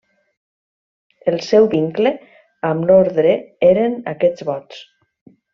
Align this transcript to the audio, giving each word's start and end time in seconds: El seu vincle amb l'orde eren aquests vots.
El 1.31 1.37
seu 1.49 1.67
vincle 1.75 2.13
amb 2.73 2.89
l'orde 2.91 3.37
eren 3.71 3.97
aquests 4.15 4.51
vots. 4.53 4.85